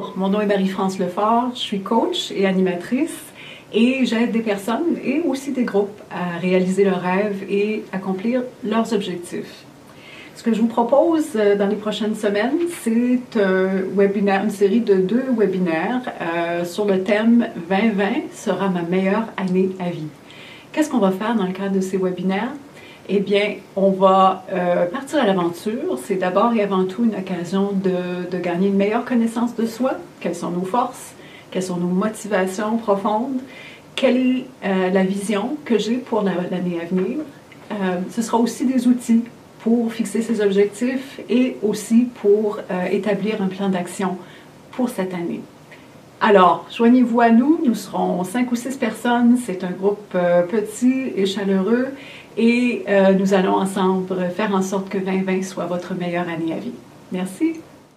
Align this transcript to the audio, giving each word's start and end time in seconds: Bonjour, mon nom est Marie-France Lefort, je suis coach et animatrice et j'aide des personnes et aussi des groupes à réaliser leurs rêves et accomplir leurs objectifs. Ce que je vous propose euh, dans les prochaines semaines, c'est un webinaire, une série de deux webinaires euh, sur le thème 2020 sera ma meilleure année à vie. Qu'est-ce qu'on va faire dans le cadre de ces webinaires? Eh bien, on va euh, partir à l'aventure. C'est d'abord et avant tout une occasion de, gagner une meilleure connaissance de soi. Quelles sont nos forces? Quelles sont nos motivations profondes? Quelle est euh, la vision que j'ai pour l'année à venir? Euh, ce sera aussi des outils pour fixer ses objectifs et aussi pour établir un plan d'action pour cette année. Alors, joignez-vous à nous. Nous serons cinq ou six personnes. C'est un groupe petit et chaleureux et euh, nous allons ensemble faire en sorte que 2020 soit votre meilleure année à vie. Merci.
Bonjour, 0.00 0.14
mon 0.16 0.28
nom 0.28 0.40
est 0.40 0.46
Marie-France 0.46 0.98
Lefort, 0.98 1.50
je 1.54 1.60
suis 1.60 1.80
coach 1.80 2.30
et 2.30 2.46
animatrice 2.46 3.18
et 3.72 4.06
j'aide 4.06 4.32
des 4.32 4.40
personnes 4.40 4.96
et 5.04 5.20
aussi 5.20 5.52
des 5.52 5.64
groupes 5.64 6.00
à 6.10 6.38
réaliser 6.38 6.84
leurs 6.84 7.02
rêves 7.02 7.44
et 7.50 7.84
accomplir 7.92 8.42
leurs 8.64 8.94
objectifs. 8.94 9.64
Ce 10.36 10.42
que 10.42 10.54
je 10.54 10.60
vous 10.60 10.68
propose 10.68 11.32
euh, 11.36 11.54
dans 11.54 11.66
les 11.66 11.76
prochaines 11.76 12.14
semaines, 12.14 12.60
c'est 12.82 13.38
un 13.38 13.82
webinaire, 13.94 14.42
une 14.44 14.50
série 14.50 14.80
de 14.80 14.94
deux 14.94 15.24
webinaires 15.36 16.00
euh, 16.22 16.64
sur 16.64 16.86
le 16.86 17.02
thème 17.02 17.48
2020 17.68 18.04
sera 18.32 18.68
ma 18.70 18.82
meilleure 18.82 19.26
année 19.36 19.70
à 19.80 19.90
vie. 19.90 20.08
Qu'est-ce 20.72 20.88
qu'on 20.88 20.98
va 20.98 21.10
faire 21.10 21.34
dans 21.34 21.46
le 21.46 21.52
cadre 21.52 21.74
de 21.74 21.80
ces 21.80 21.98
webinaires? 21.98 22.52
Eh 23.12 23.18
bien, 23.18 23.56
on 23.74 23.90
va 23.90 24.44
euh, 24.52 24.86
partir 24.86 25.20
à 25.20 25.26
l'aventure. 25.26 25.98
C'est 26.04 26.14
d'abord 26.14 26.54
et 26.54 26.62
avant 26.62 26.84
tout 26.84 27.04
une 27.04 27.16
occasion 27.16 27.72
de, 27.72 28.38
gagner 28.38 28.68
une 28.68 28.76
meilleure 28.76 29.04
connaissance 29.04 29.56
de 29.56 29.66
soi. 29.66 29.94
Quelles 30.20 30.36
sont 30.36 30.50
nos 30.50 30.64
forces? 30.64 31.14
Quelles 31.50 31.64
sont 31.64 31.78
nos 31.78 31.88
motivations 31.88 32.76
profondes? 32.76 33.40
Quelle 33.96 34.16
est 34.16 34.44
euh, 34.64 34.90
la 34.90 35.02
vision 35.02 35.56
que 35.64 35.76
j'ai 35.76 35.96
pour 35.96 36.22
l'année 36.22 36.78
à 36.80 36.84
venir? 36.84 37.18
Euh, 37.72 37.98
ce 38.12 38.22
sera 38.22 38.38
aussi 38.38 38.64
des 38.64 38.86
outils 38.86 39.24
pour 39.64 39.92
fixer 39.92 40.22
ses 40.22 40.40
objectifs 40.40 41.20
et 41.28 41.56
aussi 41.62 42.06
pour 42.22 42.60
établir 42.90 43.42
un 43.42 43.48
plan 43.48 43.68
d'action 43.68 44.18
pour 44.70 44.88
cette 44.88 45.12
année. 45.12 45.40
Alors, 46.20 46.66
joignez-vous 46.70 47.20
à 47.20 47.30
nous. 47.30 47.60
Nous 47.64 47.74
serons 47.74 48.22
cinq 48.24 48.52
ou 48.52 48.56
six 48.56 48.76
personnes. 48.76 49.38
C'est 49.44 49.64
un 49.64 49.70
groupe 49.70 50.16
petit 50.50 51.12
et 51.16 51.26
chaleureux 51.26 51.88
et 52.36 52.84
euh, 52.88 53.12
nous 53.12 53.34
allons 53.34 53.54
ensemble 53.54 54.30
faire 54.34 54.54
en 54.54 54.62
sorte 54.62 54.88
que 54.88 54.98
2020 54.98 55.42
soit 55.42 55.66
votre 55.66 55.94
meilleure 55.94 56.28
année 56.28 56.52
à 56.52 56.58
vie. 56.58 56.72
Merci. 57.12 57.60